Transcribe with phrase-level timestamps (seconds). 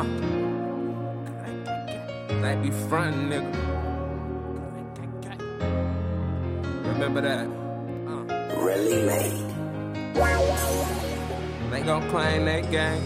[0.00, 0.04] Uh.
[2.40, 3.52] They be frontin', nigga.
[6.88, 7.46] Remember that.
[8.08, 8.24] Uh.
[8.64, 9.46] Really made.
[11.70, 13.02] They gon' claim that game.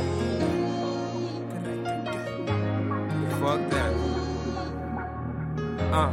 [3.41, 3.93] Fuck that.
[5.93, 6.13] Uh.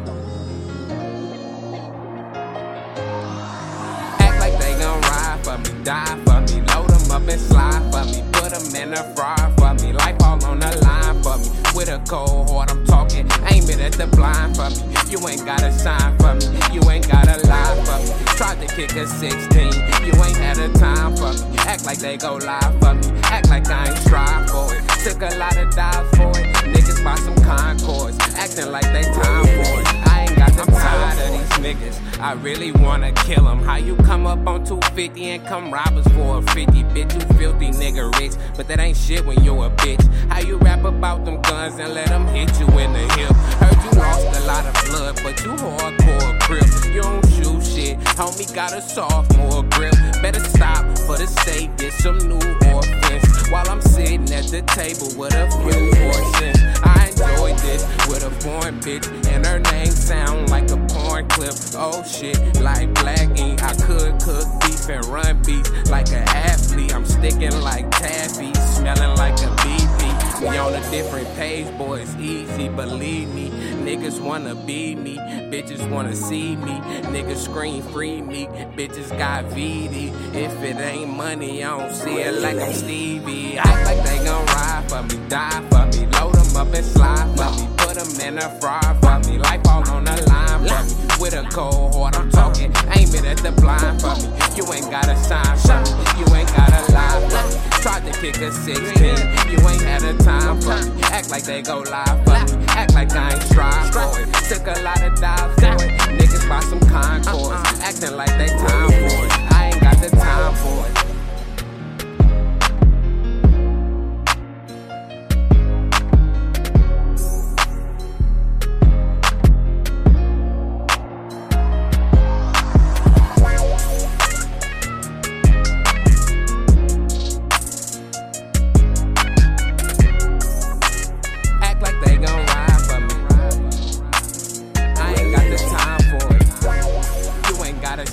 [4.20, 7.84] Act like they gon' ride for me, die for me, load them up and slide
[7.92, 9.52] for me, put them in a fry
[11.82, 14.94] With a cold heart, I'm talking, aim it at the blind for me.
[15.10, 18.14] You ain't got a sign for me, you ain't got a lie for me.
[18.38, 19.66] Tried to kick a 16,
[20.06, 21.58] you ain't had a time for me.
[21.66, 24.86] Act like they go live for me, act like I ain't strive for it.
[25.02, 28.86] Took a lot of dives for it, niggas buy some Concords, acting like
[32.32, 33.62] I really wanna kill them.
[33.62, 36.64] How you come up on 250 and come rob us for a 50?
[36.96, 38.32] Bitch, you filthy nigga rich.
[38.56, 40.02] But that ain't shit when you a bitch.
[40.30, 43.36] How you rap about them guns and let them hit you in the hip?
[43.60, 46.96] Heard you lost a lot of blood, but you hardcore grip.
[46.96, 48.00] You don't shoot shit.
[48.16, 49.94] Homie got a sophomore grip.
[50.22, 52.40] Better stop for the state, get some new
[52.72, 53.50] orphans.
[53.52, 55.92] While I'm sitting at the table with a few.
[56.84, 60.78] I enjoy this with a foreign bitch, and her name sound like a
[61.24, 61.54] clip.
[61.76, 63.64] Oh shit, like black ink.
[63.64, 66.94] I could cook beef and run beats like an athlete.
[66.94, 70.12] I'm sticking like taffy, smelling like a BP.
[70.42, 73.50] We on a different page, boy, it's easy, believe me.
[73.86, 76.80] Niggas wanna be me, bitches wanna see me.
[77.14, 80.12] Niggas scream free me, bitches got VD.
[80.34, 83.60] If it ain't money, I don't see it like I'm Stevie.
[83.60, 87.30] Act like they gon' ride for me, die for me, load them up and slide
[87.38, 89.38] for me, put them in a fry for me.
[89.38, 91.01] Life all on the line for me.
[91.22, 94.34] With a cold heart, I'm talking, aim it at the blind for me.
[94.58, 97.62] You ain't got a sign for me, you ain't got a lie for me.
[97.84, 99.06] Tried to kick a 16,
[99.54, 101.04] you ain't had a time for me.
[101.14, 104.34] Act like they go live for me, act like I ain't strive for it.
[104.50, 105.62] Took a lot of dives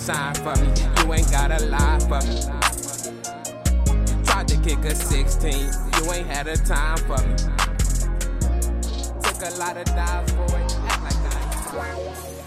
[0.08, 0.72] sign for me.
[1.02, 2.40] You ain't gotta lie for me.
[4.24, 5.52] Tried to kick a 16.
[5.52, 7.36] You ain't had a time for me.
[9.22, 10.76] Took a lot of dives for it.
[10.88, 12.37] Act like I ain't.